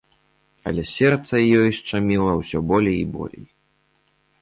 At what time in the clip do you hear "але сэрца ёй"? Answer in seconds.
0.71-1.69